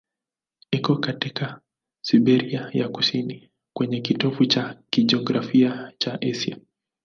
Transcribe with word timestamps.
Iko 0.71 0.95
katika 0.95 1.61
Siberia 2.01 2.69
ya 2.73 2.89
kusini, 2.89 3.49
kwenye 3.73 4.01
kitovu 4.01 4.45
cha 4.45 4.77
kijiografia 4.89 5.93
cha 5.99 6.21
Asia. 6.21 6.57